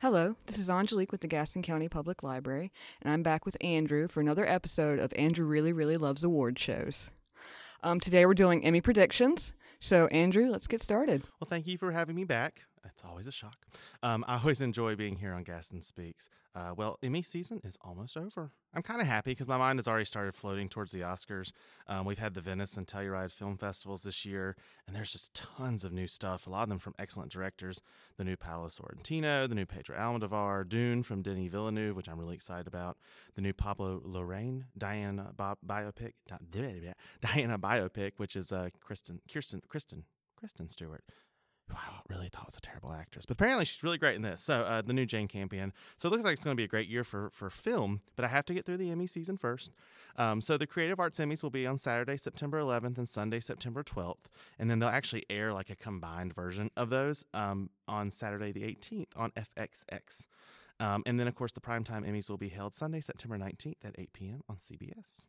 [0.00, 2.70] Hello, this is Angelique with the Gaston County Public Library,
[3.02, 7.10] and I'm back with Andrew for another episode of Andrew Really Really Loves Award Shows.
[7.82, 9.52] Um, today we're doing Emmy predictions.
[9.80, 11.24] So, Andrew, let's get started.
[11.40, 12.62] Well, thank you for having me back.
[12.92, 13.66] It's always a shock.
[14.02, 16.28] Um, I always enjoy being here on Gaston Speaks.
[16.54, 18.50] Uh, well, Emmy season is almost over.
[18.74, 21.52] I'm kind of happy because my mind has already started floating towards the Oscars.
[21.86, 24.56] Um, we've had the Venice and Telluride film festivals this year,
[24.86, 26.46] and there's just tons of new stuff.
[26.46, 27.80] A lot of them from excellent directors.
[28.16, 32.34] The new Paolo Sorrentino, the new Pedro Almodovar, Dune from Denis Villeneuve, which I'm really
[32.34, 32.96] excited about.
[33.36, 36.14] The new Pablo Larraín, Diana Bob biopic,
[37.20, 40.04] Diana biopic, which is uh, Kristen, Kirsten, Kristen,
[40.36, 41.04] Kristen Stewart
[41.68, 43.26] who I really thought was a terrible actress.
[43.26, 44.42] But apparently she's really great in this.
[44.42, 45.72] So uh, the new Jane Campion.
[45.96, 48.24] So it looks like it's going to be a great year for, for film, but
[48.24, 49.72] I have to get through the Emmy season first.
[50.16, 53.82] Um, so the Creative Arts Emmys will be on Saturday, September 11th and Sunday, September
[53.82, 54.26] 12th.
[54.58, 58.62] And then they'll actually air like a combined version of those um, on Saturday the
[58.62, 60.26] 18th on FXX.
[60.80, 63.94] Um, and then, of course, the primetime Emmys will be held Sunday, September 19th at
[63.98, 64.42] 8 p.m.
[64.48, 65.22] on CBS.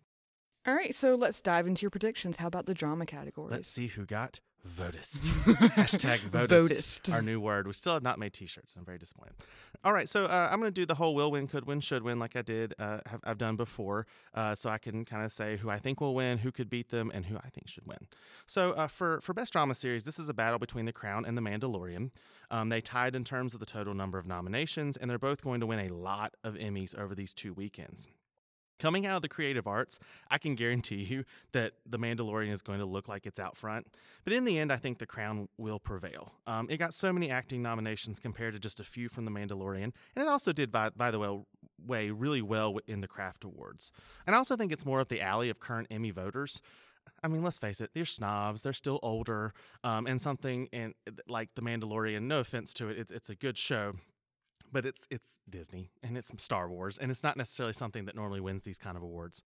[0.67, 2.37] All right, so let's dive into your predictions.
[2.37, 3.49] How about the drama category?
[3.51, 5.21] Let's see who got Votist.
[5.75, 7.13] Hashtag Votist, Votist.
[7.13, 7.65] Our new word.
[7.65, 8.75] We still have not made T-shirts.
[8.77, 9.35] I'm very disappointed.
[9.83, 12.03] All right, so uh, I'm going to do the whole will win, could win, should
[12.03, 15.31] win, like I did, uh, have, I've done before, uh, so I can kind of
[15.31, 17.85] say who I think will win, who could beat them, and who I think should
[17.87, 18.07] win.
[18.47, 21.37] So uh, for for best drama series, this is a battle between The Crown and
[21.37, 22.11] The Mandalorian.
[22.52, 25.61] Um, they tied in terms of the total number of nominations, and they're both going
[25.61, 28.07] to win a lot of Emmys over these two weekends.
[28.80, 29.99] Coming out of the creative arts,
[30.31, 33.88] I can guarantee you that The Mandalorian is going to look like it's out front.
[34.23, 36.33] But in the end, I think The Crown will prevail.
[36.47, 39.83] Um, it got so many acting nominations compared to just a few from The Mandalorian,
[39.83, 41.39] and it also did, by, by the way,
[41.86, 43.91] way, really well in the Craft Awards.
[44.25, 46.61] And I also think it's more up the alley of current Emmy voters.
[47.23, 48.61] I mean, let's face it, they're snobs.
[48.61, 50.93] They're still older, um, and something in
[51.27, 52.23] like The Mandalorian.
[52.23, 53.95] No offense to it, it's, it's a good show,
[54.71, 58.39] but it's it's Disney and it's Star Wars, and it's not necessarily something that normally
[58.39, 59.43] wins these kind of awards.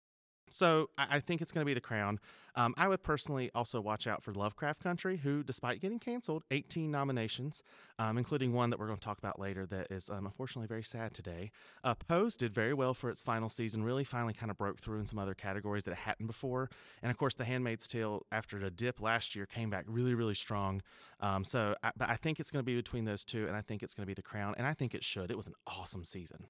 [0.53, 2.21] So I, think it's going to be The Crown.
[2.55, 6.91] Um, I would personally also watch out for Lovecraft Country, who, despite getting canceled, 18
[6.91, 7.63] nominations,
[7.99, 10.83] um, including one that we're going to talk about later that is um, unfortunately very
[10.83, 11.51] sad today.
[11.83, 14.99] Uh, Pose did very well for its final season, really finally kind of broke through
[14.99, 16.69] in some other categories that it hadn't before.
[17.03, 20.35] And of course, The Handmaid's Tale, after a dip last year, came back really, really
[20.35, 20.83] strong.
[21.21, 23.83] Um, so I, I think it's going to be between those two, and I think
[23.83, 25.31] it's going to be The Crown, and I think it should.
[25.31, 26.49] It was an awesome season.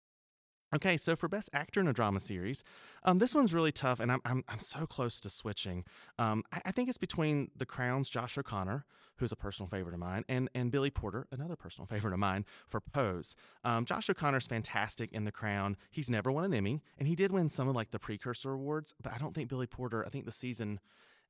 [0.74, 2.64] Okay, so for Best Actor in a Drama Series,
[3.02, 5.84] um, this one's really tough, and I'm, I'm, I'm so close to switching.
[6.18, 10.00] Um, I, I, think it's between The Crown's Josh O'Connor, who's a personal favorite of
[10.00, 13.36] mine, and, and Billy Porter, another personal favorite of mine, for Pose.
[13.64, 15.76] Um, Josh O'Connor's fantastic in The Crown.
[15.90, 18.94] He's never won an Emmy, and he did win some of like the precursor awards,
[19.02, 20.80] but I don't think Billy Porter, I think the season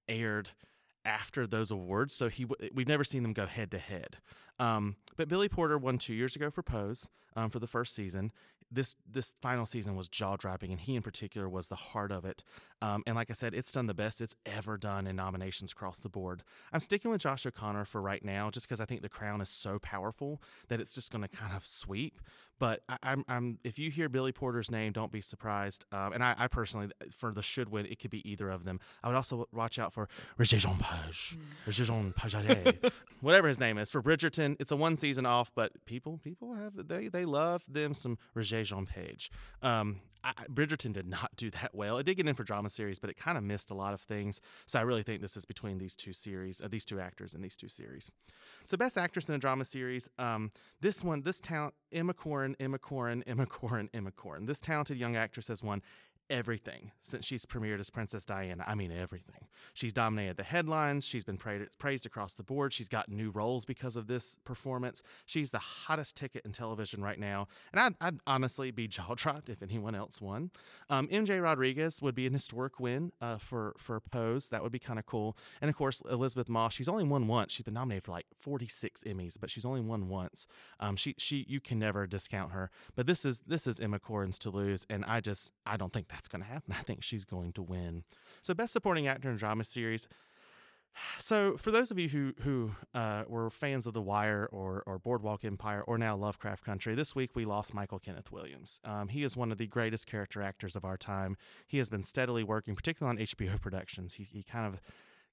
[0.08, 0.50] aired
[1.04, 4.18] after those awards, so he we've never seen them go head to head.
[4.60, 8.30] Um, but Billy Porter won two years ago for Pose um, for the first season
[8.72, 12.24] this this final season was jaw dropping, and he in particular was the heart of
[12.24, 12.42] it.
[12.80, 16.00] Um, and like I said, it's done the best it's ever done in nominations across
[16.00, 16.42] the board.
[16.72, 19.48] I'm sticking with Josh O'Connor for right now, just because I think The Crown is
[19.48, 22.20] so powerful that it's just going to kind of sweep.
[22.62, 25.84] But I, am I'm, I'm if you hear Billy Porter's name, don't be surprised.
[25.90, 28.78] Um, and I, I, personally, for the should win, it could be either of them.
[29.02, 30.08] I would also watch out for
[30.38, 31.68] Regé-Jean Page, mm.
[31.68, 33.90] Regé-Jean Page, whatever his name is.
[33.90, 37.94] For Bridgerton, it's a one season off, but people people have they they love them
[37.94, 39.32] some Regé-Jean Page.
[39.60, 41.98] Um, I, Bridgerton did not do that well.
[41.98, 44.00] It did get in for drama series, but it kind of missed a lot of
[44.00, 44.40] things.
[44.66, 47.42] So I really think this is between these two series, uh, these two actors in
[47.42, 48.10] these two series.
[48.64, 52.51] So best actress in a drama series, um, this one, this talent, Emma Corrin,
[53.46, 54.46] Corrin, Emma Corrin.
[54.46, 55.82] This talented young actress has won
[56.32, 58.64] everything since she's premiered as Princess Diana.
[58.66, 59.46] I mean, everything.
[59.74, 61.04] She's dominated the headlines.
[61.06, 62.72] She's been pra- praised across the board.
[62.72, 65.02] She's got new roles because of this performance.
[65.26, 67.48] She's the hottest ticket in television right now.
[67.72, 70.50] And I'd, I'd honestly be jaw dropped if anyone else won.
[70.88, 74.48] Um, MJ Rodriguez would be an historic win uh, for, for Pose.
[74.48, 75.36] That would be kind of cool.
[75.60, 77.52] And of course, Elisabeth Moss, she's only won once.
[77.52, 80.46] She's been nominated for like 46 Emmys, but she's only won once.
[80.80, 82.70] Um, she, she, you can never discount her.
[82.96, 84.86] But this is, this is Emma Corrin's to lose.
[84.88, 86.72] And I just, I don't think that's that's going to happen.
[86.78, 88.04] I think she's going to win.
[88.42, 90.06] So, best supporting actor in drama series.
[91.18, 94.98] So, for those of you who who uh, were fans of The Wire or or
[94.98, 98.78] Boardwalk Empire or now Lovecraft Country, this week we lost Michael Kenneth Williams.
[98.84, 101.36] Um, he is one of the greatest character actors of our time.
[101.66, 104.14] He has been steadily working, particularly on HBO productions.
[104.14, 104.80] He he kind of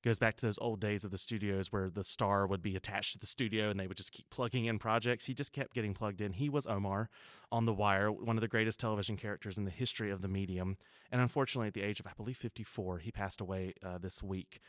[0.04, 3.13] goes back to those old days of the studios where the star would be attached
[3.13, 5.25] to the studio and they would just keep plugging in projects.
[5.25, 6.34] He just kept getting plugged in.
[6.34, 7.10] He was Omar
[7.51, 10.78] on The Wire, one of the greatest television characters in the history of the medium.
[11.12, 14.60] And unfortunately, at the age of, I believe, 54, he passed away uh, this week.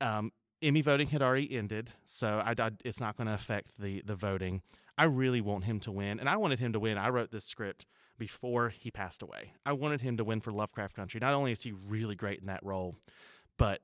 [0.00, 0.32] Um,
[0.62, 4.14] Emmy voting had already ended, so I, I, it's not going to affect the the
[4.14, 4.62] voting.
[4.98, 6.98] I really want him to win, and I wanted him to win.
[6.98, 7.86] I wrote this script
[8.18, 9.54] before he passed away.
[9.64, 11.18] I wanted him to win for Lovecraft Country.
[11.18, 12.96] Not only is he really great in that role,
[13.56, 13.80] but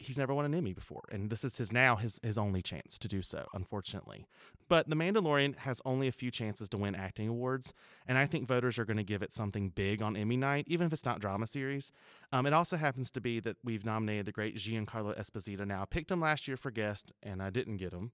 [0.00, 2.98] he's never won an Emmy before, and this is his now his his only chance
[2.98, 4.26] to do so, unfortunately.
[4.68, 7.72] But The Mandalorian has only a few chances to win acting awards,
[8.06, 10.86] and I think voters are going to give it something big on Emmy night, even
[10.86, 11.92] if it's not drama series.
[12.32, 15.66] Um, it also happens to be that we've nominated the great Giancarlo Esposito.
[15.66, 18.12] Now, I picked him last year for guest, and I didn't get him.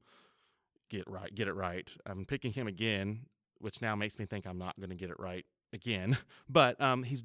[0.90, 1.90] Get right, get it right.
[2.04, 3.26] I'm picking him again,
[3.58, 6.18] which now makes me think I'm not going to get it right again,
[6.48, 7.22] but um, he's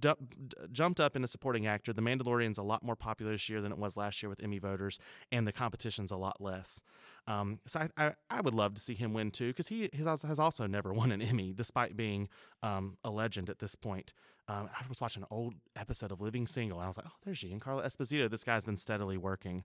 [0.71, 1.93] jumped up into supporting actor.
[1.93, 4.59] The Mandalorian's a lot more popular this year than it was last year with Emmy
[4.59, 4.99] voters,
[5.31, 6.81] and the competition's a lot less.
[7.27, 10.39] Um, so I, I, I, would love to see him win too, because he has
[10.39, 12.29] also never won an Emmy, despite being
[12.63, 14.13] um, a legend at this point.
[14.47, 17.15] Um, I was watching an old episode of Living Single, and I was like, oh,
[17.23, 18.29] there's Giancarlo Esposito.
[18.29, 19.63] This guy's been steadily working.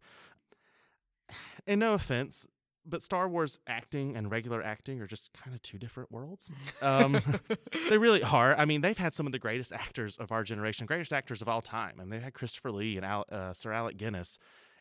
[1.69, 2.46] And no offense,
[2.88, 6.48] but Star Wars acting and regular acting are just kind of two different worlds.
[6.80, 7.20] Um,
[7.90, 8.54] they really are.
[8.54, 11.48] I mean, they've had some of the greatest actors of our generation, greatest actors of
[11.48, 11.94] all time.
[11.98, 14.38] I and mean, they had Christopher Lee and Al, uh, Sir Alec Guinness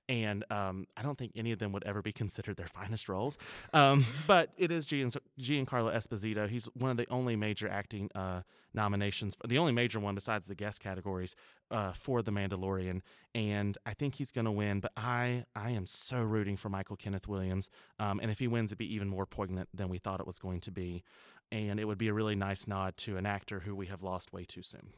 [0.07, 3.37] and um, I don't think any of them would ever be considered their finest roles.
[3.73, 6.47] Um, but it is Gian, Giancarlo Esposito.
[6.47, 8.41] He's one of the only major acting uh,
[8.73, 11.35] nominations, the only major one besides the guest categories
[11.71, 13.01] uh, for The Mandalorian,
[13.33, 14.79] and I think he's going to win.
[14.79, 17.69] But I, I am so rooting for Michael Kenneth Williams,
[17.99, 20.39] um, and if he wins, it'd be even more poignant than we thought it was
[20.39, 21.03] going to be,
[21.51, 24.33] and it would be a really nice nod to an actor who we have lost
[24.33, 24.93] way too soon.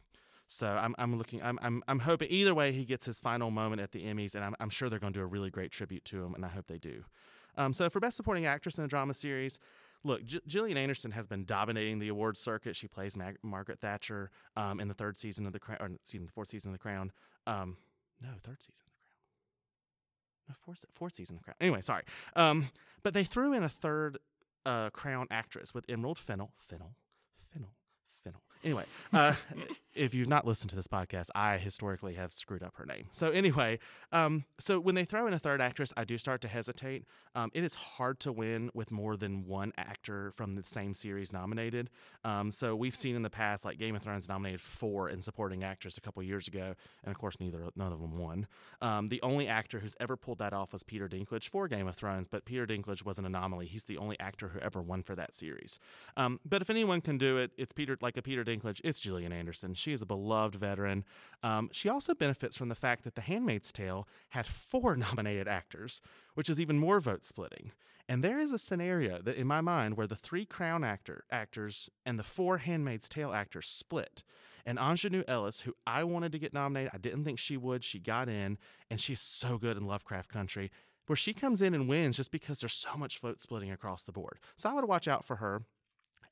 [0.47, 3.81] So I'm, I'm looking, I'm, I'm, I'm hoping either way he gets his final moment
[3.81, 6.05] at the Emmys, and I'm, I'm sure they're going to do a really great tribute
[6.05, 7.03] to him, and I hope they do.
[7.57, 9.59] Um, so for Best Supporting Actress in a Drama Series,
[10.03, 12.75] look, J- Gillian Anderson has been dominating the awards circuit.
[12.75, 16.27] She plays Mag- Margaret Thatcher um, in the third season of the Crown, or the
[16.33, 17.11] fourth season of the Crown.
[17.45, 17.77] Um,
[18.21, 20.49] no, third season of the Crown.
[20.49, 21.55] No, fourth, fourth season of the Crown.
[21.59, 22.03] Anyway, sorry.
[22.35, 22.69] Um,
[23.03, 24.17] but they threw in a third
[24.65, 26.51] uh, Crown actress with Emerald Fennel.
[26.57, 26.91] Fennel.
[27.51, 27.71] Fennel.
[28.23, 28.41] Fennell.
[28.63, 29.33] Anyway, uh,
[29.97, 33.07] if you've not listened to this podcast, I historically have screwed up her name.
[33.11, 33.79] So anyway,
[34.11, 37.05] um, so when they throw in a third actress, I do start to hesitate.
[37.35, 41.31] Um, it is hard to win with more than one actor from the same series
[41.33, 41.89] nominated.
[42.23, 45.63] Um, so we've seen in the past, like Game of Thrones nominated four in supporting
[45.63, 46.73] actress a couple years ago,
[47.03, 48.47] and of course, neither none of them won.
[48.81, 51.95] Um, the only actor who's ever pulled that off was Peter Dinklage for Game of
[51.95, 53.67] Thrones, but Peter Dinklage was an anomaly.
[53.67, 55.79] He's the only actor who ever won for that series.
[56.15, 58.81] Um, but if anyone can do it, it's Peter, like a Peter Dinklage.
[58.83, 59.73] It's Gillian Anderson.
[59.73, 61.03] She is a beloved veteran.
[61.43, 66.01] Um, she also benefits from the fact that The Handmaid's Tale had four nominated actors,
[66.33, 67.71] which is even more vote splitting.
[68.09, 71.89] And there is a scenario that, in my mind, where the three Crown actor actors
[72.05, 74.23] and the four Handmaid's Tale actors split.
[74.65, 77.83] And Aunjanue Ellis, who I wanted to get nominated, I didn't think she would.
[77.83, 78.57] She got in,
[78.89, 80.71] and she's so good in Lovecraft Country,
[81.07, 84.11] where she comes in and wins just because there's so much vote splitting across the
[84.11, 84.39] board.
[84.57, 85.63] So I would watch out for her.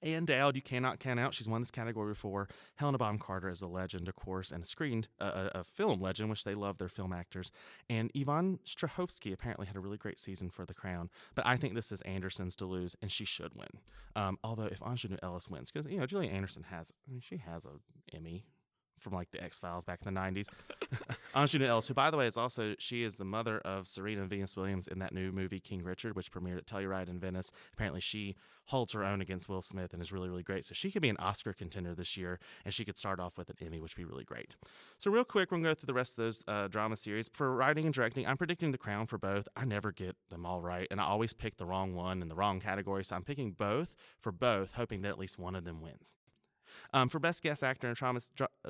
[0.05, 1.33] Ann Dowd, you cannot count out.
[1.33, 2.47] She's won this category before.
[2.75, 6.43] Helena Bonham Carter is a legend, of course, and a screened a, film legend, which
[6.43, 7.51] they love their film actors.
[7.89, 11.09] And Yvonne Strahovski apparently had a really great season for The Crown.
[11.33, 13.79] But I think this is Anderson's to lose, and she should win.
[14.15, 17.37] Um, although if Aunjanue Ellis wins, because you know Julia Anderson has, I mean, she
[17.37, 17.71] has a
[18.15, 18.45] Emmy
[18.97, 20.47] from like the X Files back in the '90s.
[21.35, 24.29] Aunjanue Ellis, who by the way is also she is the mother of Serena and
[24.29, 27.51] Venus Williams in that new movie King Richard, which premiered at Telluride in Venice.
[27.73, 28.35] Apparently, she
[28.67, 30.65] holds her own against Will Smith and is really really great.
[30.65, 33.49] So she could be an Oscar contender this year, and she could start off with
[33.49, 34.55] an Emmy, which would be really great.
[34.97, 37.53] So real quick, we're gonna go through the rest of those uh, drama series for
[37.55, 38.25] writing and directing.
[38.25, 39.47] I'm predicting The Crown for both.
[39.55, 42.35] I never get them all right, and I always pick the wrong one in the
[42.35, 43.03] wrong category.
[43.03, 46.15] So I'm picking both for both, hoping that at least one of them wins.
[46.93, 48.19] Um, for Best Guest Actor in a drama,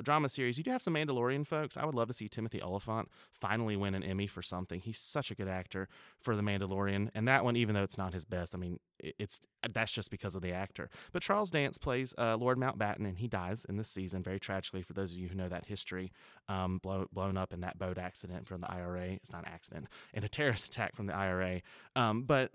[0.02, 1.76] drama series, you do have some Mandalorian folks.
[1.76, 4.80] I would love to see Timothy Olyphant finally win an Emmy for something.
[4.80, 5.88] He's such a good actor
[6.20, 9.40] for The Mandalorian, and that one, even though it's not his best, I mean, it's
[9.72, 10.88] that's just because of the actor.
[11.12, 14.82] But Charles Dance plays uh, Lord Mountbatten, and he dies in this season very tragically.
[14.82, 16.12] For those of you who know that history,
[16.48, 19.10] um, blow, blown up in that boat accident from the IRA.
[19.10, 21.62] It's not an accident, in a terrorist attack from the IRA.
[21.94, 22.52] Um, but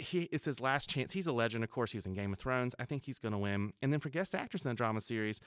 [0.00, 1.12] he it's his last chance.
[1.12, 1.92] He's a legend, of course.
[1.92, 2.74] He was in Game of Thrones.
[2.78, 3.72] I think he's going to win.
[3.82, 5.40] And then for guest actress in a drama series,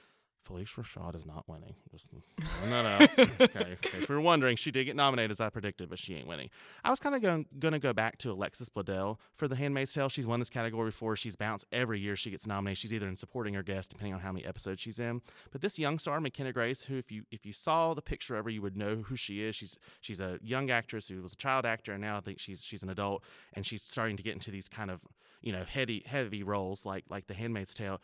[0.48, 1.76] Phylicia Rashad is not winning.
[1.92, 3.20] Just throwing that out.
[3.42, 3.72] okay.
[3.72, 6.28] In case we were wondering, she did get nominated as I predicted, but she ain't
[6.28, 6.50] winning.
[6.84, 9.94] I was kind of going, going to go back to Alexis Bledel for The Handmaid's
[9.94, 10.10] Tale.
[10.10, 11.16] She's won this category before.
[11.16, 12.78] She's bounced every year she gets nominated.
[12.80, 15.22] She's either in supporting or guest, depending on how many episodes she's in.
[15.52, 18.46] But this young star, McKenna Grace, who if you if you saw the picture of
[18.46, 19.56] her, you would know who she is.
[19.56, 22.64] She's she's a young actress who was a child actor, and now I think she's
[22.64, 23.24] she's an adult,
[23.54, 25.02] and she's starting to get into these kind of
[25.42, 28.02] you know heavy heavy roles like like The Handmaid's Tale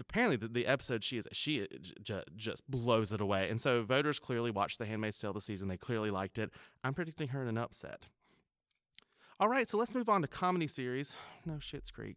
[0.00, 1.66] apparently the, the, episode she is she
[2.02, 3.48] j- just blows it away.
[3.48, 5.68] And so voters clearly watched the handmaid's tale this season.
[5.68, 6.50] They clearly liked it.
[6.82, 8.06] I'm predicting her in an upset.
[9.40, 11.14] All right so let's move on to comedy series.
[11.44, 12.16] No Schitt's Creek.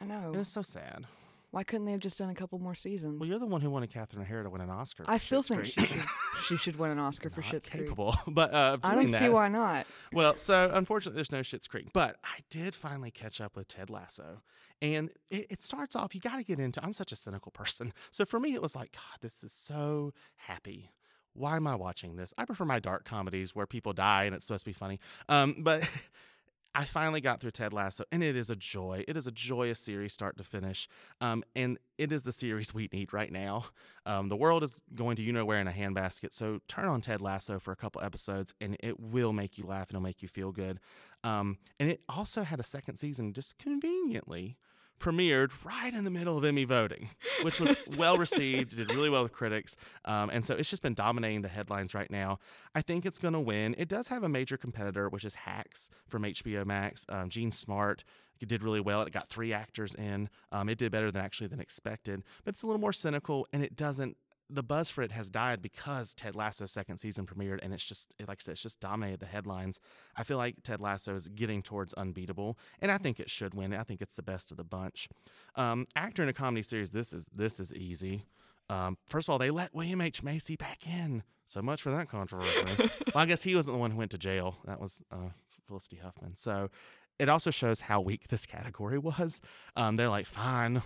[0.00, 0.28] I know.
[0.32, 1.06] And it's so sad.
[1.54, 3.20] Why couldn't they have just done a couple more seasons?
[3.20, 5.04] Well, you're the one who wanted Catherine O'Hara to win an Oscar.
[5.06, 6.02] I still think she should,
[6.42, 7.84] she should win an Oscar for Schitt's Creek.
[7.84, 9.86] capable, but uh, I don't see why not.
[10.12, 13.88] Well, so unfortunately, there's no Schitt's Creek, but I did finally catch up with Ted
[13.88, 14.42] Lasso,
[14.82, 16.12] and it, it starts off.
[16.12, 16.82] You got to get into.
[16.82, 20.12] I'm such a cynical person, so for me, it was like, God, this is so
[20.34, 20.90] happy.
[21.34, 22.34] Why am I watching this?
[22.36, 24.98] I prefer my dark comedies where people die and it's supposed to be funny.
[25.28, 25.88] Um, but
[26.74, 29.04] I finally got through Ted Lasso, and it is a joy.
[29.06, 30.88] It is a joyous series, start to finish.
[31.20, 33.66] Um, and it is the series we need right now.
[34.06, 37.00] Um, the world is going to you know where in a handbasket, so turn on
[37.00, 40.20] Ted Lasso for a couple episodes, and it will make you laugh and it'll make
[40.20, 40.80] you feel good.
[41.22, 44.58] Um, and it also had a second season, just conveniently
[45.00, 47.10] premiered right in the middle of Emmy voting,
[47.42, 49.76] which was well received, did really well with critics.
[50.04, 52.38] Um, and so it's just been dominating the headlines right now.
[52.74, 53.74] I think it's going to win.
[53.78, 57.04] It does have a major competitor, which is Hacks from HBO Max.
[57.08, 58.04] Um, Jean Smart
[58.46, 59.02] did really well.
[59.02, 60.28] It got three actors in.
[60.52, 63.62] Um, it did better than actually than expected, but it's a little more cynical and
[63.62, 64.16] it doesn't.
[64.50, 68.14] The buzz for it has died because Ted Lasso's second season premiered, and it's just
[68.20, 69.80] like I said, it's just dominated the headlines.
[70.16, 73.72] I feel like Ted Lasso is getting towards unbeatable, and I think it should win.
[73.72, 75.08] I think it's the best of the bunch.
[75.56, 78.26] Um, actor in a comedy series, this is this is easy.
[78.70, 81.22] Um, first of all, they let William H Macy back in.
[81.46, 82.64] So much for that controversy.
[82.78, 84.56] well, I guess he wasn't the one who went to jail.
[84.64, 85.30] That was uh,
[85.66, 86.36] Felicity Huffman.
[86.36, 86.70] So
[87.18, 89.40] it also shows how weak this category was.
[89.76, 90.82] Um, they're like, fine,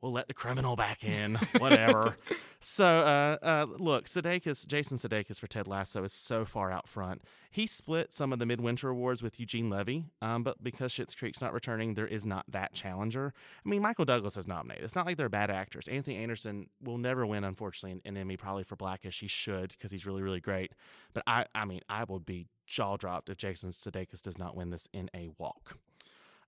[0.00, 2.16] we'll let the criminal back in, whatever.
[2.60, 7.22] so, uh, uh, look, Sudeikis, Jason Sudeikis for Ted Lasso is so far out front.
[7.50, 11.40] He split some of the Midwinter Awards with Eugene Levy, um, but because Schitt's Creek's
[11.40, 13.34] not returning, there is not that challenger.
[13.64, 14.84] I mean, Michael Douglas is nominated.
[14.84, 15.88] It's not like they're bad actors.
[15.88, 19.20] Anthony Anderson will never win, unfortunately, an, an Emmy, probably for Blackish.
[19.20, 20.72] He should because he's really, really great.
[21.12, 24.70] But I, I mean, I would be jaw dropped if Jason Sudeikis does not win
[24.70, 25.76] this in a walk.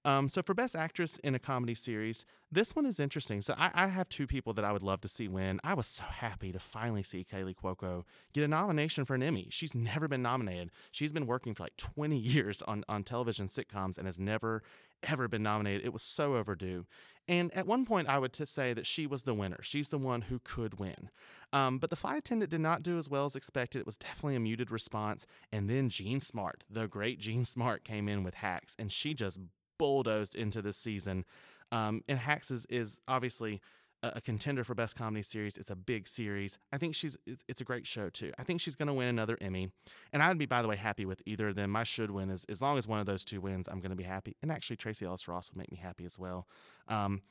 [0.05, 3.41] Um, so for Best Actress in a Comedy Series, this one is interesting.
[3.41, 5.61] So I, I, have two people that I would love to see win.
[5.63, 9.47] I was so happy to finally see Kaley Cuoco get a nomination for an Emmy.
[9.51, 10.71] She's never been nominated.
[10.91, 14.63] She's been working for like 20 years on, on television sitcoms and has never,
[15.05, 15.87] ever been nominated.
[15.87, 16.85] It was so overdue.
[17.29, 19.61] And at one point, I would t- say that she was the winner.
[19.63, 21.11] She's the one who could win.
[21.53, 23.79] Um, but the flight attendant did not do as well as expected.
[23.79, 25.25] It was definitely a muted response.
[25.53, 29.39] And then Jean Smart, the great Jean Smart, came in with hacks, and she just
[29.79, 31.25] bulldozed into this season.
[31.71, 33.61] Um, and Hacks is, is obviously
[34.03, 35.57] a, a, contender for best comedy series.
[35.57, 36.59] It's a big series.
[36.73, 37.17] I think she's
[37.49, 38.33] it's, a great show too.
[38.39, 39.71] I think she's going to win another Emmy,
[40.13, 41.71] and I'd be by the way happy with either of them.
[41.71, 43.97] My should win is as long as one of those two wins, I'm going to
[43.97, 44.37] be happy.
[44.43, 46.47] And actually, Tracee Ellis Ross will make me happy as well.
[46.89, 47.23] Um,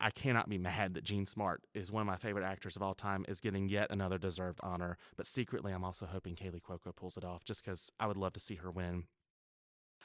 [0.00, 2.94] I cannot be mad that Jean Smart is one of my favorite actors of all
[2.94, 4.96] time is getting yet another deserved honor.
[5.16, 8.32] But secretly, I'm also hoping Kaley Cuoco pulls it off, just because I would love
[8.34, 9.04] to see her win.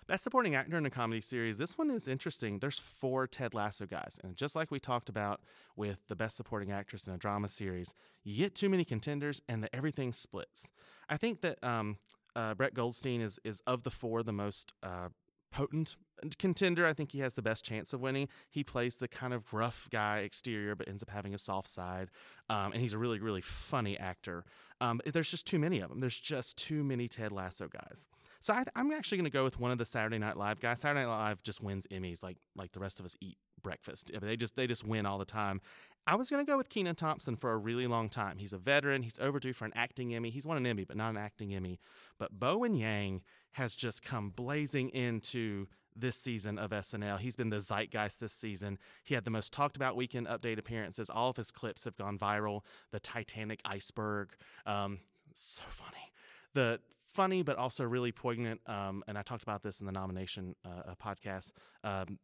[0.07, 1.57] Best Supporting Actor in a Comedy Series.
[1.57, 2.59] This one is interesting.
[2.59, 4.19] There's four Ted Lasso guys.
[4.23, 5.41] And just like we talked about
[5.75, 9.63] with the Best Supporting Actress in a Drama Series, you get too many contenders and
[9.63, 10.69] the, everything splits.
[11.09, 11.97] I think that um,
[12.35, 15.09] uh, Brett Goldstein is, is of the four the most uh,
[15.51, 15.95] potent
[16.37, 16.85] contender.
[16.85, 18.27] I think he has the best chance of winning.
[18.51, 22.09] He plays the kind of rough guy exterior, but ends up having a soft side.
[22.47, 24.45] Um, and he's a really, really funny actor.
[24.79, 25.99] Um, there's just too many of them.
[25.99, 28.05] There's just too many Ted Lasso guys.
[28.45, 30.81] So I, am actually going to go with one of the Saturday Night Live guys.
[30.81, 34.11] Saturday Night Live just wins Emmys like like the rest of us eat breakfast.
[34.21, 35.61] They just they just win all the time.
[36.05, 38.37] I was going to go with Kenan Thompson for a really long time.
[38.37, 39.01] He's a veteran.
[39.01, 40.29] He's overdue for an acting Emmy.
[40.29, 41.79] He's won an Emmy, but not an acting Emmy.
[42.19, 43.23] But Bowen Yang
[43.53, 47.17] has just come blazing into this season of SNL.
[47.17, 48.77] He's been the zeitgeist this season.
[49.03, 51.09] He had the most talked about weekend update appearances.
[51.09, 52.61] All of his clips have gone viral.
[52.91, 54.35] The Titanic iceberg,
[54.67, 54.99] um,
[55.33, 56.11] so funny.
[56.53, 56.79] The
[57.15, 58.61] funny but also really poignant.
[58.67, 61.51] Um, and I talked about this in the nomination uh, podcast
[61.83, 62.19] um,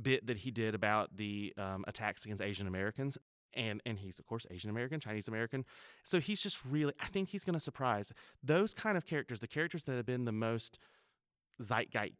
[0.00, 3.16] bit that he did about the um, attacks against Asian Americans.
[3.54, 5.66] And and he's of course Asian American, Chinese American,
[6.04, 6.94] so he's just really.
[7.00, 8.10] I think he's going to surprise
[8.42, 10.78] those kind of characters, the characters that have been the most
[11.60, 12.14] zeitgeist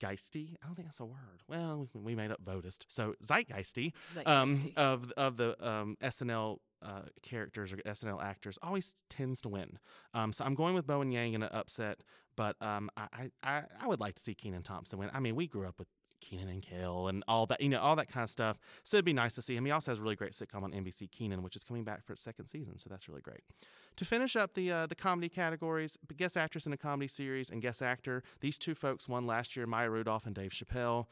[0.00, 0.56] zeitgeisty.
[0.62, 1.42] I don't think that's a word.
[1.48, 2.84] Well, we, we made up votist.
[2.88, 3.92] So zeitgeisty,
[4.26, 9.78] um, of of the um, SNL uh, characters or SNL actors always tends to win.
[10.14, 12.02] Um, so I'm going with Bowen Yang in an upset,
[12.36, 15.10] but um, I, I I would like to see Kenan Thompson win.
[15.12, 15.88] I mean, we grew up with
[16.22, 18.58] Kenan and Kel and all that, you know, all that kind of stuff.
[18.84, 19.64] So it'd be nice to see him.
[19.64, 22.12] He also has a really great sitcom on NBC, Kenan, which is coming back for
[22.12, 22.78] its second season.
[22.78, 23.40] So that's really great.
[23.96, 27.60] To finish up the uh, the comedy categories, guest actress in a comedy series and
[27.60, 28.22] guest actor.
[28.40, 31.06] These two folks won last year: Maya Rudolph and Dave Chappelle.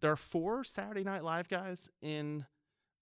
[0.00, 2.44] There are four Saturday Night Live guys in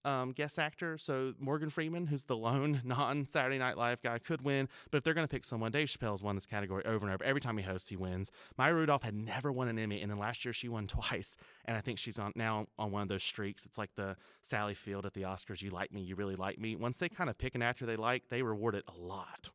[0.05, 0.99] um, guest actor.
[0.99, 4.69] So Morgan Freeman, who's the lone non Saturday Night Live guy, could win.
[4.91, 7.25] But if they're going to pick someone, Dave Chappelle's won this category over and over.
[7.25, 8.31] Every time he hosts, he wins.
[8.57, 11.37] Maya Rudolph had never won an Emmy, and then last year she won twice.
[11.65, 13.65] And I think she's on now on one of those streaks.
[13.65, 15.63] It's like the Sally Field at the Oscars.
[15.63, 16.77] You like me, you really like me.
[16.77, 19.51] Once they kind of pick an actor they like, they reward it a lot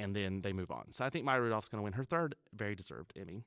[0.00, 0.92] and then they move on.
[0.92, 3.42] So I think Maya Rudolph's going to win her third very deserved Emmy.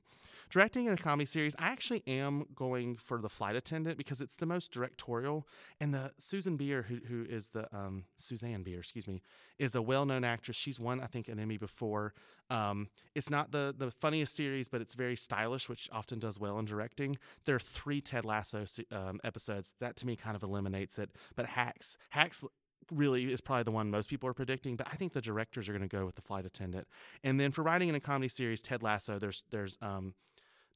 [0.50, 4.36] Directing in a comedy series, I actually am going for The Flight Attendant because it's
[4.36, 5.48] the most directorial.
[5.80, 9.22] And the Susan Bier, who, who is the um, Susanne Bier, excuse me,
[9.58, 10.56] is a well-known actress.
[10.56, 12.12] She's won, I think, an Emmy before.
[12.50, 16.58] Um, it's not the the funniest series, but it's very stylish, which often does well
[16.58, 17.16] in directing.
[17.46, 19.74] There are three Ted Lasso um, episodes.
[19.80, 21.10] That to me kind of eliminates it.
[21.36, 22.44] But Hacks, Hacks
[22.90, 25.72] really is probably the one most people are predicting, but I think the directors are
[25.72, 26.86] going to go with the flight attendant.
[27.22, 30.14] And then for writing in a comedy series, Ted Lasso, there's there's um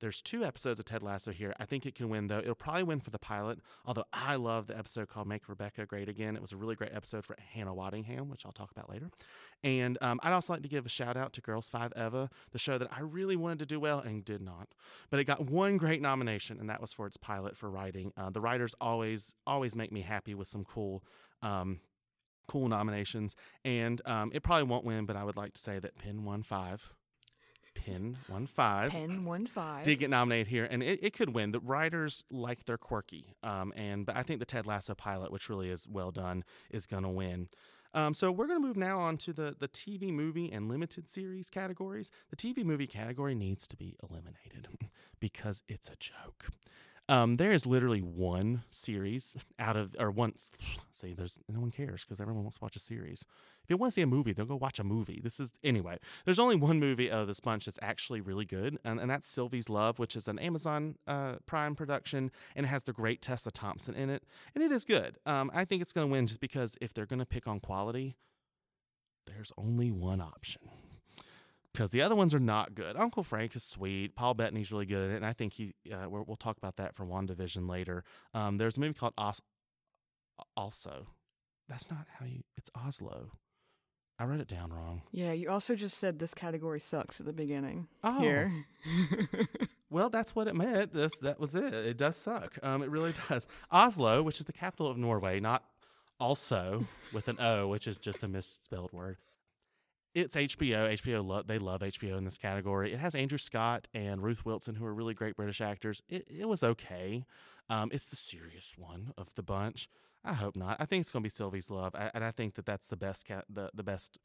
[0.01, 1.55] there's two episodes of Ted Lasso here.
[1.59, 2.39] I think it can win though.
[2.39, 3.59] It'll probably win for the pilot.
[3.85, 6.93] Although I love the episode called "Make Rebecca Great Again." It was a really great
[6.95, 9.11] episode for Hannah Waddingham, which I'll talk about later.
[9.65, 12.59] And um, I'd also like to give a shout out to Girls Five Eva, the
[12.59, 14.69] show that I really wanted to do well and did not,
[15.11, 18.13] but it got one great nomination, and that was for its pilot for writing.
[18.17, 21.03] Uh, the writers always always make me happy with some cool.
[21.43, 21.81] Um,
[22.49, 25.97] cool nominations, and um, it probably won't win, but I would like to say that
[25.99, 26.93] Penn won five.
[27.75, 28.91] Penn won five.
[28.91, 29.85] Penn won five.
[29.85, 31.53] Did get nominated here, and it, it could win.
[31.53, 35.49] The writers like they're quirky, um, and but I think the Ted Lasso pilot, which
[35.49, 37.49] really is well done, is going to win.
[37.95, 41.09] Um, so we're going to move now on to the the TV movie and limited
[41.09, 42.11] series categories.
[42.31, 44.69] The TV movie category needs to be eliminated
[45.21, 46.47] because it's a joke.
[47.11, 50.35] Um, there is literally one series out of, or one,
[50.93, 53.25] see, there's no one cares because everyone wants to watch a series.
[53.65, 55.21] If you want to see a movie, they'll go watch a movie.
[55.23, 59.01] This is, anyway, there's only one movie of this bunch that's actually really good, and,
[59.01, 62.93] and that's Sylvie's Love, which is an Amazon uh, Prime production, and it has the
[62.93, 64.25] great Tessa Thompson in it,
[64.55, 65.19] and it is good.
[65.25, 67.61] Um, I think it's going to win just because if they're going to pick on
[67.61, 68.17] quality,
[69.27, 70.63] there's only one option
[71.73, 72.97] because the other ones are not good.
[72.97, 74.15] Uncle Frank is sweet.
[74.17, 75.75] Paul Bettany's really good at it, and I think he.
[75.93, 78.05] Uh, we'll talk about that for WandaVision later.
[78.35, 79.43] Um, there's a movie called Os-
[80.57, 81.07] Also.
[81.69, 82.43] That's not how you.
[82.57, 83.33] It's Oslo.
[84.19, 85.03] I wrote it down wrong.
[85.13, 87.87] Yeah, you also just said this category sucks at the beginning.
[88.03, 88.19] Oh.
[88.19, 88.53] Here.
[89.91, 90.93] well, that's what it meant.
[90.93, 91.73] This that was it.
[91.73, 92.59] It does suck.
[92.63, 93.47] Um, it really does.
[93.71, 95.63] Oslo, which is the capital of Norway, not
[96.19, 99.19] also with an O, which is just a misspelled word
[100.21, 100.93] it's HBO.
[101.01, 102.93] HBO, lo- they love HBO in this category.
[102.93, 106.03] It has Andrew Scott and Ruth Wilson, who are really great British actors.
[106.09, 107.25] It, it was okay.
[107.69, 109.89] Um, it's the serious one of the bunch.
[110.25, 110.77] I hope not.
[110.81, 112.97] I think it's going to be Sylvie's Love, I, and I think that that's the
[112.97, 114.19] best ca- the the best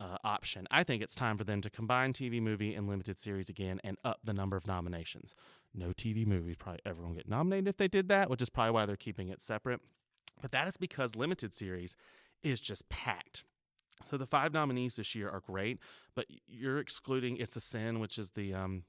[0.00, 0.66] uh, option.
[0.70, 3.98] I think it's time for them to combine TV, movie, and limited series again, and
[4.04, 5.34] up the number of nominations.
[5.74, 8.72] No TV movies probably ever to get nominated if they did that, which is probably
[8.72, 9.80] why they're keeping it separate.
[10.40, 11.96] But that is because limited series
[12.42, 13.44] is just packed
[14.04, 15.78] so the five nominees this year are great,
[16.14, 18.84] but you're excluding "It's a Sin," which is the um,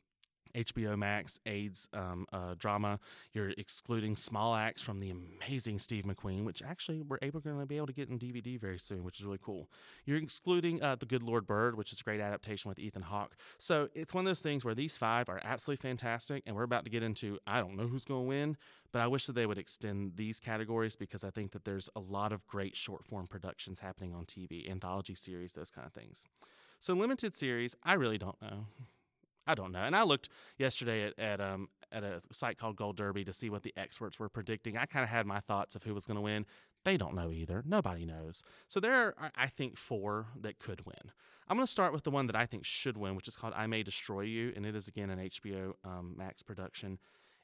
[0.56, 2.99] HBO Max AIDS um, uh, drama.
[3.34, 7.65] You're excluding Small Axe from the amazing Steve McQueen, which actually we're able going to
[7.65, 9.69] be able to get in DVD very soon, which is really cool.
[10.06, 13.36] You're excluding uh, The Good Lord Bird, which is a great adaptation with Ethan Hawke.
[13.58, 16.84] So it's one of those things where these five are absolutely fantastic, and we're about
[16.86, 18.58] to get into I don't know who's going to win,
[18.91, 21.99] but I wish that they would extend these categories because I think that there's a
[21.99, 26.23] lot of great short form productions happening on TV, anthology series, those kind of things.
[26.79, 28.67] So limited series, I really don't know.
[29.45, 29.82] I don't know.
[29.82, 33.49] And I looked yesterday at, at um at a site called Gold Derby to see
[33.49, 34.77] what the experts were predicting.
[34.77, 36.45] I kind of had my thoughts of who was going to win.
[36.84, 37.63] They don't know either.
[37.65, 38.41] Nobody knows.
[38.67, 41.12] So there are, I think, four that could win.
[41.47, 43.53] I'm going to start with the one that I think should win, which is called
[43.56, 46.97] I May Destroy You, and it is again an HBO um, Max production.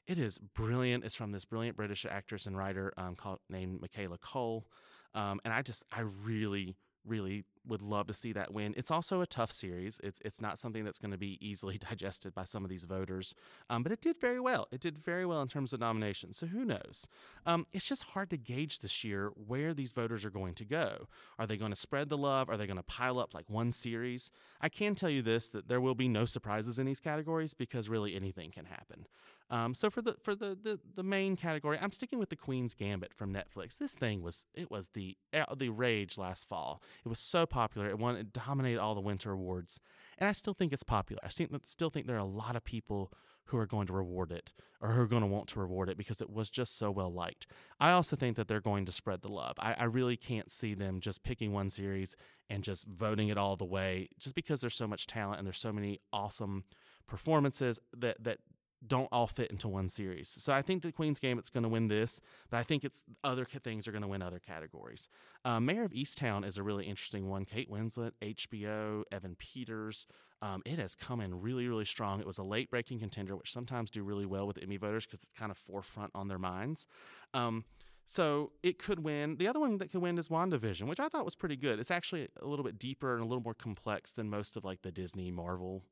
[0.06, 1.04] It is brilliant.
[1.04, 4.66] It's from this brilliant British actress and writer um, called named Michaela Coel.
[5.14, 6.74] um, and I just I really
[7.06, 8.74] really would love to see that win.
[8.76, 10.00] It's also a tough series.
[10.02, 13.34] It's it's not something that's going to be easily digested by some of these voters,
[13.68, 14.66] um, but it did very well.
[14.70, 16.38] It did very well in terms of nominations.
[16.38, 17.06] So who knows?
[17.46, 21.06] Um, it's just hard to gauge this year where these voters are going to go.
[21.38, 22.48] Are they going to spread the love?
[22.48, 24.30] Are they going to pile up like one series?
[24.60, 27.88] I can tell you this: that there will be no surprises in these categories because
[27.88, 29.06] really anything can happen.
[29.50, 32.74] Um, so for the for the, the the main category, I'm sticking with the Queen's
[32.74, 33.78] Gambit from Netflix.
[33.78, 36.80] This thing was it was the uh, the rage last fall.
[37.04, 37.88] It was so popular.
[37.88, 39.80] It won it dominated all the winter awards,
[40.18, 41.20] and I still think it's popular.
[41.24, 43.12] I still still think there are a lot of people
[43.46, 45.98] who are going to reward it or who are going to want to reward it
[45.98, 47.48] because it was just so well liked.
[47.80, 49.56] I also think that they're going to spread the love.
[49.58, 52.14] I, I really can't see them just picking one series
[52.48, 55.58] and just voting it all the way just because there's so much talent and there's
[55.58, 56.64] so many awesome
[57.08, 58.38] performances that that
[58.86, 60.28] don't all fit into one series.
[60.28, 63.44] So I think the Queen's Gambit's going to win this, but I think it's other
[63.44, 65.08] things are going to win other categories.
[65.44, 67.44] Uh, Mare of Easttown is a really interesting one.
[67.44, 70.06] Kate Winslet, HBO, Evan Peters.
[70.42, 72.20] Um, it has come in really, really strong.
[72.20, 75.20] It was a late breaking contender, which sometimes do really well with Emmy voters because
[75.20, 76.86] it's kind of forefront on their minds.
[77.34, 77.64] Um,
[78.06, 79.36] so it could win.
[79.36, 81.78] The other one that could win is WandaVision, which I thought was pretty good.
[81.78, 84.82] It's actually a little bit deeper and a little more complex than most of like
[84.82, 85.84] the Disney Marvel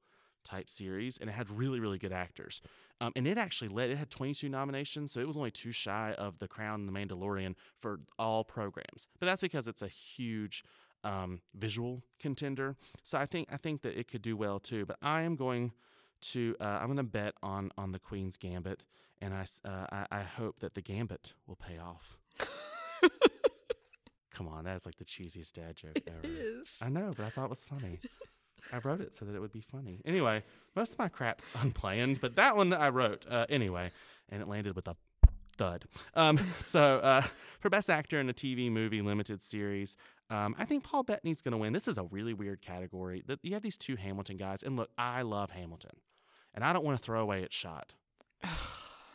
[0.48, 2.60] type series, and it had really, really good actors.
[3.00, 6.14] Um, and it actually led, it had 22 nominations, so it was only two shy
[6.18, 9.06] of The Crown and The Mandalorian for all programs.
[9.20, 10.64] But that's because it's a huge
[11.04, 12.76] um, visual contender.
[13.04, 14.84] So I think I think that it could do well too.
[14.84, 15.72] But I am going
[16.20, 18.84] to uh, I'm going to bet on on the Queen's Gambit,
[19.20, 22.18] and I, uh, I I hope that the Gambit will pay off.
[24.32, 26.20] Come on, that's like the cheesiest dad joke ever.
[26.22, 26.76] is.
[26.80, 27.98] I know, but I thought it was funny.
[28.72, 30.00] I wrote it so that it would be funny.
[30.04, 30.42] Anyway,
[30.76, 33.90] most of my crap's unplanned, but that one I wrote uh, anyway,
[34.28, 34.96] and it landed with a
[35.56, 35.84] thud.
[36.14, 37.22] Um, so uh,
[37.60, 39.96] for best actor in a TV movie limited series,
[40.30, 41.72] um, I think Paul Bettany's going to win.
[41.72, 43.22] This is a really weird category.
[43.26, 45.96] That you have these two Hamilton guys, and look, I love Hamilton,
[46.54, 47.92] and I don't want to throw away its shot.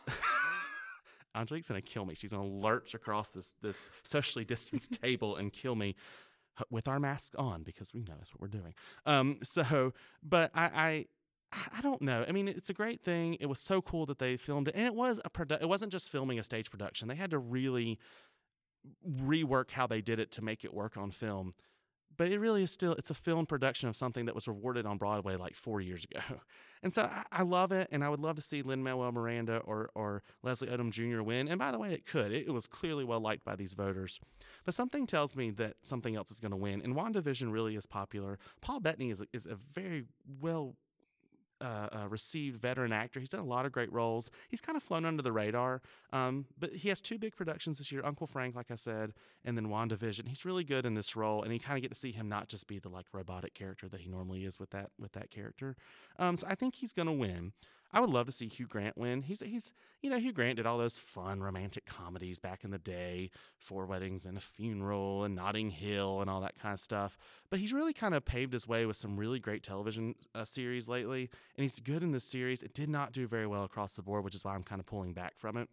[1.34, 2.14] Angelique's gonna kill me.
[2.14, 5.96] She's gonna lurch across this this socially distanced table and kill me
[6.70, 8.74] with our masks on because we know that's what we're doing.
[9.06, 11.06] Um, so, but I, I
[11.76, 12.24] I don't know.
[12.28, 13.36] I mean, it's a great thing.
[13.40, 15.92] It was so cool that they filmed it, and it was a produ- It wasn't
[15.92, 17.08] just filming a stage production.
[17.08, 17.98] They had to really
[19.08, 21.54] rework how they did it to make it work on film.
[22.16, 24.98] But it really is still it's a film production of something that was rewarded on
[24.98, 26.20] Broadway like four years ago,
[26.82, 27.88] and so I, I love it.
[27.90, 31.22] And I would love to see Lin Manuel Miranda or or Leslie Odom Jr.
[31.22, 31.48] win.
[31.48, 32.32] And by the way, it could.
[32.32, 34.20] It, it was clearly well liked by these voters.
[34.64, 36.80] But something tells me that something else is going to win.
[36.82, 38.38] And WandaVision really is popular.
[38.60, 40.04] Paul Bettany is is a very
[40.40, 40.76] well
[41.64, 43.18] uh, uh, received veteran actor.
[43.18, 44.30] He's done a lot of great roles.
[44.48, 45.80] He's kind of flown under the radar,
[46.12, 49.56] um, but he has two big productions this year Uncle Frank, like I said, and
[49.56, 50.28] then WandaVision.
[50.28, 52.48] He's really good in this role, and you kind of get to see him not
[52.48, 55.76] just be the like robotic character that he normally is with that with that character.
[56.18, 57.52] Um, so I think he's going to win.
[57.94, 59.22] I would love to see Hugh Grant win.
[59.22, 62.78] He's he's you know Hugh Grant did all those fun romantic comedies back in the
[62.78, 67.16] day, Four Weddings and a Funeral and Notting Hill and all that kind of stuff.
[67.50, 70.88] But he's really kind of paved his way with some really great television uh, series
[70.88, 72.64] lately, and he's good in this series.
[72.64, 74.86] It did not do very well across the board, which is why I'm kind of
[74.86, 75.68] pulling back from it.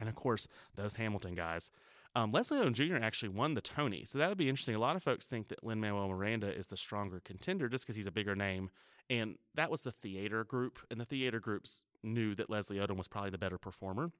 [0.00, 0.46] And of course,
[0.76, 1.70] those Hamilton guys.
[2.16, 2.96] Um, Leslie Odom Jr.
[2.96, 4.74] actually won the Tony, so that would be interesting.
[4.74, 7.96] A lot of folks think that Lin Manuel Miranda is the stronger contender just because
[7.96, 8.70] he's a bigger name,
[9.10, 13.08] and that was the theater group, and the theater groups knew that Leslie Odom was
[13.08, 14.10] probably the better performer.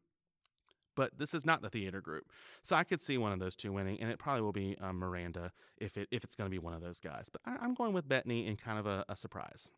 [0.97, 2.27] But this is not the theater group,
[2.63, 4.99] so I could see one of those two winning, and it probably will be um,
[4.99, 7.29] Miranda if it if it's going to be one of those guys.
[7.29, 9.71] But I, I'm going with Bettany in kind of a, a surprise.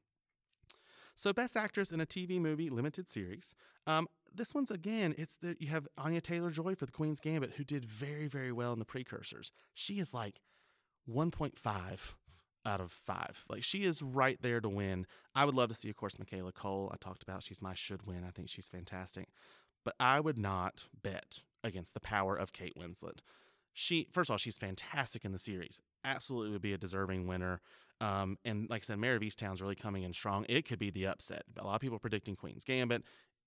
[1.14, 3.54] So, Best Actress in a TV Movie Limited Series.
[3.86, 7.54] Um, this one's again, it's the you have Anya Taylor Joy for The Queen's Gambit,
[7.56, 9.50] who did very, very well in the precursors.
[9.72, 10.40] She is like
[11.10, 11.54] 1.5
[12.66, 13.44] out of five.
[13.48, 15.06] Like she is right there to win.
[15.34, 16.90] I would love to see, of course, Michaela Coel.
[16.92, 18.24] I talked about she's my should win.
[18.26, 19.28] I think she's fantastic,
[19.84, 23.18] but I would not bet against the power of Kate Winslet.
[23.72, 25.80] She, first of all, she's fantastic in the series.
[26.04, 27.60] Absolutely would be a deserving winner.
[28.00, 30.46] Um, and like I said, Mare of Easttown's really coming in strong.
[30.48, 31.44] It could be the upset.
[31.58, 33.02] A lot of people predicting Queen's Gambit.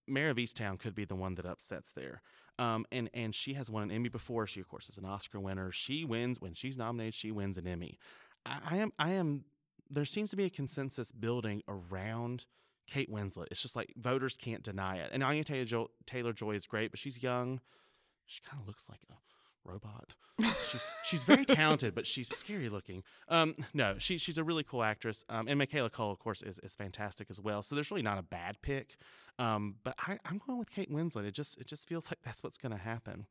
[0.07, 2.21] Mare of Easttown could be the one that upsets there.
[2.57, 4.47] Um, and and she has won an Emmy before.
[4.47, 5.71] She of course is an Oscar winner.
[5.71, 7.13] She wins when she's nominated.
[7.13, 7.99] She wins an Emmy.
[8.45, 9.45] I, I am I am.
[9.89, 12.45] There seems to be a consensus building around
[12.87, 13.47] Kate Winslet.
[13.51, 15.09] It's just like voters can't deny it.
[15.11, 17.61] And Anya Taylor Taylor Joy is great, but she's young.
[18.25, 19.15] She kind of looks like a
[19.69, 20.13] robot.
[20.69, 23.03] she's she's very talented, but she's scary looking.
[23.27, 25.23] Um, no, she she's a really cool actress.
[25.29, 27.61] Um, and Michaela Coel, of course, is is fantastic as well.
[27.61, 28.97] So there's really not a bad pick.
[29.37, 31.25] Um, but I, I'm going with Kate Winslet.
[31.25, 33.25] It just it just feels like that's what's going to happen.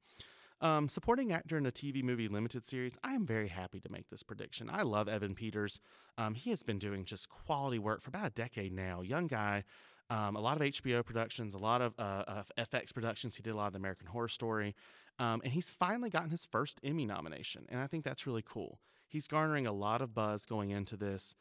[0.60, 4.08] Um, supporting actor in a TV movie limited series, I am very happy to make
[4.10, 4.68] this prediction.
[4.68, 5.80] I love Evan Peters.
[6.16, 9.00] Um, he has been doing just quality work for about a decade now.
[9.00, 9.62] Young guy,
[10.10, 13.36] um, a lot of HBO productions, a lot of, uh, of FX productions.
[13.36, 14.74] He did a lot of the American Horror Story.
[15.20, 17.66] Um, and he's finally gotten his first Emmy nomination.
[17.68, 18.80] And I think that's really cool.
[19.06, 21.34] He's garnering a lot of buzz going into this.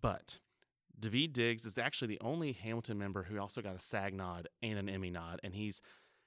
[0.00, 0.38] But
[0.98, 4.78] Daveed Diggs is actually the only Hamilton member who also got a SAG nod and
[4.78, 5.40] an Emmy nod.
[5.42, 5.80] And he's,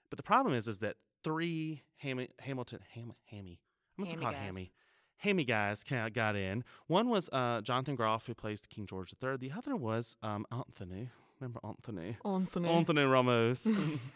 [0.09, 3.59] but the problem is, is that three Ham- Hamilton, Ham- Hammy,
[3.97, 4.45] I'm going to Hammy call it.
[4.45, 4.71] Hammy.
[5.17, 6.63] Hammy guys ca- got in.
[6.87, 9.37] One was uh, Jonathan Groff, who plays King George III.
[9.37, 11.09] The other was um, Anthony.
[11.39, 12.17] Remember Anthony?
[12.25, 12.69] Anthony.
[12.69, 13.67] Anthony Ramos.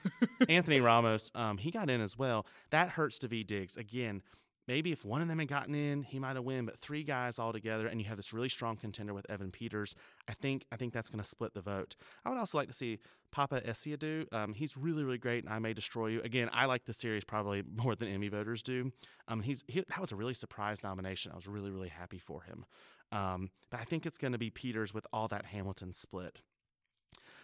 [0.50, 2.46] Anthony Ramos, um, he got in as well.
[2.72, 3.76] That hurts Daveed Diggs.
[3.78, 4.22] Again,
[4.68, 6.66] maybe if one of them had gotten in, he might have won.
[6.66, 9.96] But three guys all together, and you have this really strong contender with Evan Peters.
[10.28, 11.96] I think I think that's going to split the vote.
[12.26, 13.00] I would also like to see
[13.32, 14.32] Papa Essiedu.
[14.34, 16.22] Um, he's really really great, and I May Destroy You.
[16.22, 18.92] Again, I like the series probably more than Emmy voters do.
[19.28, 21.32] Um, he's he, that was a really surprise nomination.
[21.32, 22.66] I was really really happy for him.
[23.12, 26.42] Um, but I think it's going to be Peters with all that Hamilton split.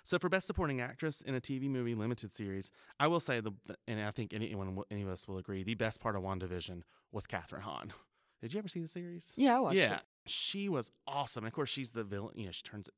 [0.04, 3.54] So for Best Supporting Actress in a TV movie limited series, I will say the
[3.88, 7.26] and I think anyone any of us will agree the best part of WandaVision was
[7.26, 7.94] Kathryn Hahn.
[8.42, 9.32] Did you ever see the series?
[9.38, 9.80] Yeah, I watched it.
[9.80, 11.46] yeah, she was awesome.
[11.46, 12.34] And of course, she's the villain.
[12.36, 12.89] You know, she turns.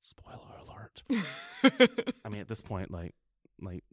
[0.00, 1.02] Spoiler alert.
[2.24, 3.14] I mean, at this point, like,
[3.60, 3.84] like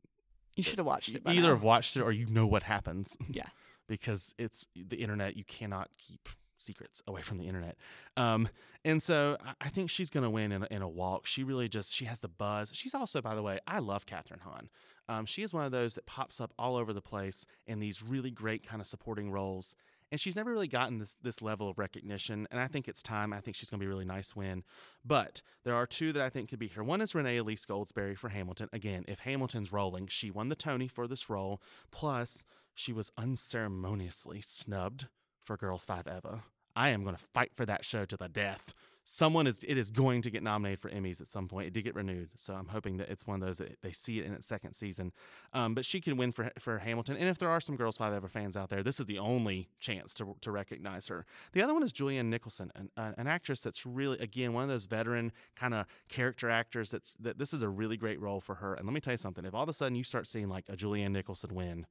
[0.56, 1.24] you should have watched it.
[1.24, 1.50] By either now.
[1.50, 3.18] have watched it or you know what happens.
[3.30, 3.48] Yeah.
[3.88, 5.36] because it's the internet.
[5.36, 6.30] You cannot keep
[6.62, 7.78] secrets away from the internet.
[8.18, 8.50] Um,
[8.86, 11.26] and so I- think she's going to win in a, in a walk.
[11.26, 12.72] She really just she has the buzz.
[12.74, 14.70] She's also, by the way, I love Kathryn Hahn.
[15.08, 18.04] Um, she is one of those that pops up all over the place in these
[18.04, 19.74] really great kind of supporting roles.
[20.12, 22.48] And she's never really gotten this this level of recognition.
[22.52, 23.32] And I think it's time.
[23.32, 24.64] I think she's going to be a really nice win.
[25.06, 26.84] But there are two that I think could be here.
[26.84, 28.70] One is Renee Elise Goldsberry for Hamilton.
[28.74, 31.62] Again, if Hamilton's rolling, she won the Tony for this role.
[31.92, 32.44] Plus,
[32.74, 35.08] she was unceremoniously snubbed
[35.50, 36.44] for Girls Five Eva.
[36.76, 38.76] I am going to fight for that show to the death.
[39.04, 41.66] Someone is it is going to get nominated for Emmys at some point.
[41.66, 44.20] It did get renewed, so I'm hoping that it's one of those that they see
[44.20, 45.12] it in its second season.
[45.52, 47.18] Um, but she can win for for Hamilton.
[47.18, 49.70] And if there are some Girls Five Eva fans out there, this is the only
[49.80, 51.26] chance to to recognize her.
[51.54, 54.86] The other one is Julianne Nicholson, an, an actress that's really again one of those
[54.86, 56.92] veteran kind of character actors.
[56.92, 58.76] That's that this is a really great role for her.
[58.76, 60.66] And let me tell you something: if all of a sudden you start seeing like
[60.70, 61.88] a Julianne Nicholson win,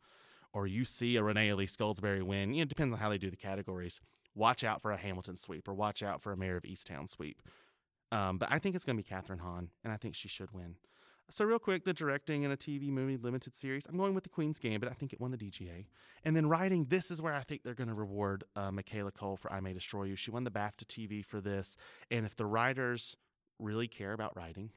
[0.52, 3.18] or you see a Renee Elise Goldsberry win, you know, it depends on how they
[3.18, 4.00] do the categories.
[4.34, 7.42] Watch out for a Hamilton sweep, or watch out for a Mare of Easttown sweep.
[8.10, 10.52] Um, but I think it's going to be Kathryn Hahn, and I think she should
[10.52, 10.76] win.
[11.30, 13.84] So real quick, the directing in a TV movie limited series.
[13.86, 15.84] I'm going with The Queen's Game, But I think it won the DGA.
[16.24, 19.36] And then writing, this is where I think they're going to reward uh, Michaela Coel
[19.36, 20.16] for I May Destroy You.
[20.16, 21.76] She won the BAFTA TV for this.
[22.10, 23.14] And if the writers
[23.58, 24.70] really care about writing,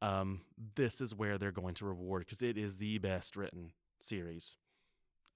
[0.00, 0.40] um,
[0.74, 4.56] this is where they're going to reward because it is the best written series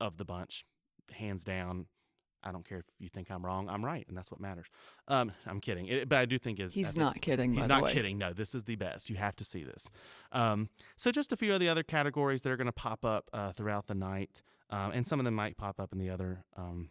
[0.01, 0.65] of the bunch,
[1.13, 1.87] hands down.
[2.47, 3.71] I don't care if you think I'm wrong.
[3.71, 4.67] I'm right, and that's what matters.
[5.09, 6.75] Um, I'm kidding, it, but I do think it's.
[6.75, 7.55] I He's not kidding.
[7.55, 8.19] He's not kidding.
[8.19, 9.09] No, this is the best.
[9.09, 9.91] You have to see this.
[10.31, 13.31] Um, so, just a few of the other categories that are going to pop up
[13.33, 16.45] uh, throughout the night, um, and some of them might pop up in the other
[16.55, 16.91] um,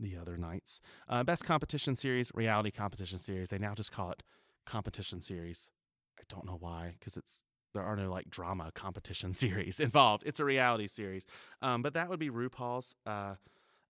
[0.00, 0.80] the other nights.
[1.08, 3.50] Uh, best competition series, reality competition series.
[3.50, 4.22] They now just call it
[4.64, 5.70] competition series.
[6.18, 10.22] I don't know why, because it's there are no like drama competition series involved.
[10.26, 11.26] It's a reality series,
[11.60, 13.34] um, but that would be RuPaul's uh,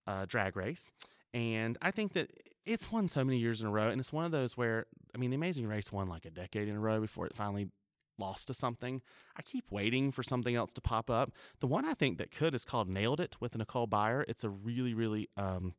[0.07, 0.91] uh, Drag Race.
[1.33, 2.31] And I think that
[2.65, 5.17] it's won so many years in a row, and it's one of those where I
[5.17, 7.69] mean, The Amazing Race won like a decade in a row before it finally
[8.17, 9.01] lost to something.
[9.35, 11.31] I keep waiting for something else to pop up.
[11.59, 14.23] The one I think that could is called Nailed It with Nicole Byer.
[14.27, 15.73] It's a really, really, um,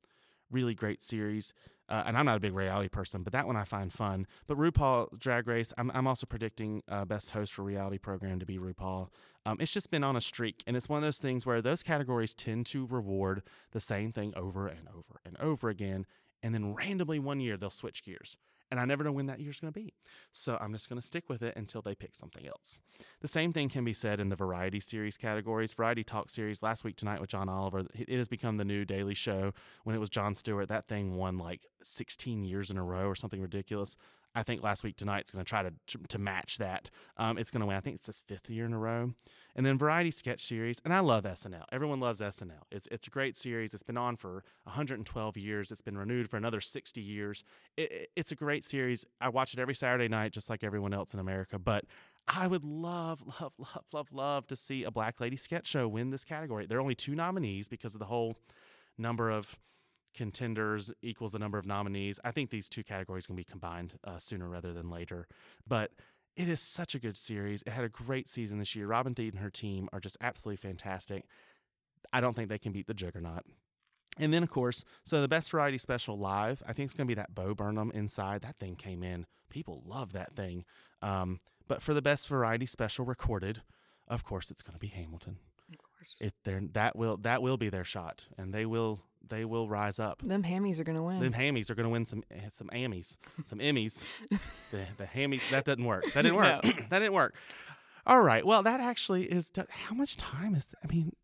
[0.55, 1.53] really great series.
[1.87, 4.27] Uh, and I'm not a big reality person, but that one I find fun.
[4.47, 8.47] But RuPaul Drag Race, I'm, I'm also predicting uh, best host for reality program to
[8.47, 9.09] be RuPaul.
[9.45, 11.83] Um, it's just been on a streak, and it's one of those things where those
[11.83, 16.07] categories tend to reward the same thing over and over and over again,
[16.43, 18.39] and then randomly one year they'll switch gears.
[18.75, 19.95] And I never know when that year's going to be.
[20.33, 22.81] So I'm just going to stick with it until they pick something else.
[23.21, 25.73] The same thing can be said in the variety series categories.
[25.75, 27.85] Variety Talk series last week tonight with John Oliver.
[27.95, 29.53] It has become the new Daily Show.
[29.85, 33.15] When it was Jon Stewart, that thing won like 16 years in a row or
[33.15, 33.97] something ridiculous.
[34.35, 35.73] I think last week tonight's going to try to
[36.09, 36.91] to match that.
[37.17, 37.77] Um, it's going to win.
[37.77, 39.13] I think it's its fifth year in a row.
[39.57, 41.63] And then variety sketch series, and I love SNL.
[41.71, 42.63] Everyone loves SNL.
[42.73, 43.73] It's it's a great series.
[43.75, 45.71] It's been on for 112 years.
[45.71, 47.45] It's been renewed for another 60 years.
[47.77, 49.05] It, it- it's a great series.
[49.21, 51.59] I watch it every Saturday night, just like everyone else in America.
[51.59, 51.85] But
[52.27, 56.11] I would love, love, love, love, love to see a Black Lady sketch show win
[56.11, 56.67] this category.
[56.67, 58.37] There are only two nominees because of the whole
[58.99, 59.57] number of
[60.15, 62.21] contenders equals the number of nominees.
[62.25, 65.27] I think these two categories can be combined uh, sooner rather than later.
[65.67, 65.91] But
[66.37, 67.63] it is such a good series.
[67.63, 68.87] It had a great season this year.
[68.87, 71.25] Robin Thede and her team are just absolutely fantastic.
[72.13, 73.45] I don't think they can beat the Juggernaut.
[74.19, 77.11] And then, of course, so the best variety special live, I think it's going to
[77.11, 78.43] be that Bo Burnham inside.
[78.43, 79.27] That thing came in.
[79.51, 80.65] People love that thing.
[81.03, 83.63] Um, but for the best variety special recorded,
[84.07, 85.39] of course, it's going to be Hamilton.
[85.73, 86.17] Of course.
[86.21, 89.99] It there that will that will be their shot, and they will they will rise
[89.99, 90.23] up.
[90.23, 91.21] Them hammies are gonna win.
[91.21, 94.03] Them hammies are going to win some eh, some Emmys, some Emmys.
[94.71, 96.05] the the hammies that doesn't work.
[96.13, 96.65] That didn't work.
[96.65, 96.71] No.
[96.91, 97.35] that didn't work.
[98.07, 98.45] All right.
[98.45, 99.51] Well, that actually is.
[99.51, 99.67] done.
[99.71, 100.69] How much time is?
[100.83, 101.15] I mean,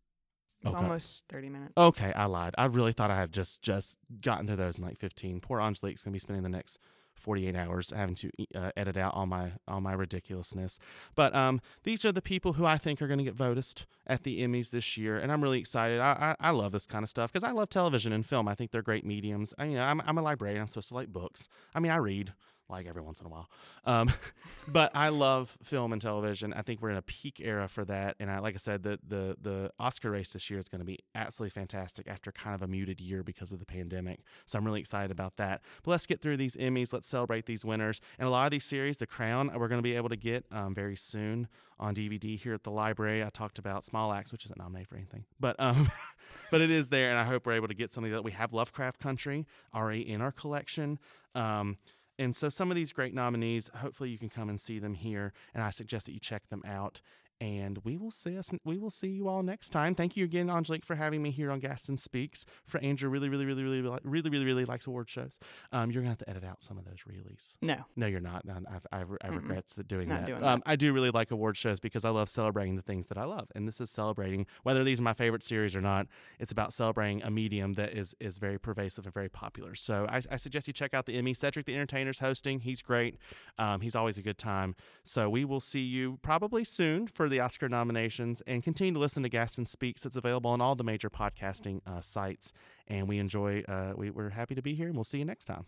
[0.63, 0.83] it's God.
[0.83, 1.73] almost thirty minutes.
[1.77, 2.55] okay, I lied.
[2.57, 5.39] I really thought I had just just gotten through those in like fifteen.
[5.41, 6.79] Poor Angelique's going to be spending the next
[7.21, 10.79] 48 hours having to uh, edit out all my all my ridiculousness.
[11.15, 14.23] But um, these are the people who I think are going to get voted at
[14.23, 15.99] the Emmys this year, and I'm really excited.
[15.99, 18.47] I I, I love this kind of stuff because I love television and film.
[18.47, 19.53] I think they're great mediums.
[19.57, 20.61] I, you know, I'm I'm a librarian.
[20.61, 21.47] I'm supposed to like books.
[21.75, 22.33] I mean, I read
[22.71, 23.49] like every once in a while.
[23.85, 24.11] Um,
[24.67, 26.53] but I love film and television.
[26.53, 28.15] I think we're in a peak era for that.
[28.19, 30.85] And I, like I said, the the the Oscar race this year is going to
[30.85, 34.21] be absolutely fantastic after kind of a muted year because of the pandemic.
[34.45, 35.61] So I'm really excited about that.
[35.83, 36.93] But let's get through these Emmys.
[36.93, 38.01] Let's celebrate these winners.
[38.17, 40.45] And a lot of these series, The Crown, we're going to be able to get
[40.51, 41.47] um, very soon
[41.81, 43.23] on DVD here at the library.
[43.23, 45.91] I talked about Small Axe, which isn't nominated for anything, but um,
[46.51, 48.53] but it is there, and I hope we're able to get something that we have
[48.53, 50.99] Lovecraft Country already in our collection.
[51.33, 51.77] Um,
[52.19, 55.33] and so some of these great nominees, hopefully you can come and see them here,
[55.53, 57.01] and I suggest that you check them out
[57.41, 58.51] and we will see us.
[58.63, 59.95] We will see you all next time.
[59.95, 62.45] Thank you again, Angelique, for having me here on Gaston Speaks.
[62.67, 65.39] For Andrew, really, really, really, really, really, really, really likes award shows.
[65.71, 67.55] Um, you're gonna have to edit out some of those realies.
[67.61, 68.45] No, no, you're not.
[68.47, 70.27] I've, I've, I regrets that doing that.
[70.27, 70.61] doing um.
[70.67, 73.47] I do really like award shows because I love celebrating the things that I love,
[73.55, 76.05] and this is celebrating whether these are my favorite series or not.
[76.39, 79.73] It's about celebrating a medium that is is very pervasive and very popular.
[79.73, 81.33] So I, I suggest you check out the Emmy.
[81.33, 82.59] Cedric the Entertainer's hosting.
[82.59, 83.17] He's great.
[83.57, 84.75] Um, he's always a good time.
[85.03, 89.23] So we will see you probably soon for the Oscar nominations and continue to listen
[89.23, 90.05] to Gaston Speaks.
[90.05, 92.53] It's available on all the major podcasting uh, sites.
[92.87, 95.45] And we enjoy, uh, we, we're happy to be here and we'll see you next
[95.45, 95.65] time.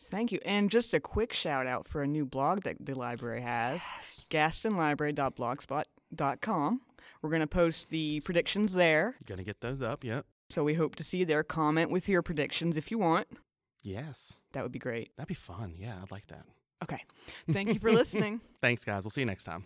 [0.00, 0.38] Thank you.
[0.44, 3.80] And just a quick shout out for a new blog that the library has
[4.30, 6.80] gastonlibrary.blogspot.com.
[7.20, 9.16] We're going to post the predictions there.
[9.26, 10.24] Gonna get those up, yep.
[10.50, 11.42] So we hope to see you there.
[11.42, 13.28] Comment with your predictions if you want.
[13.82, 14.38] Yes.
[14.52, 15.10] That would be great.
[15.16, 15.74] That'd be fun.
[15.76, 16.44] Yeah, I'd like that.
[16.82, 17.02] Okay.
[17.50, 18.40] Thank you for listening.
[18.60, 19.04] Thanks, guys.
[19.04, 19.64] We'll see you next time.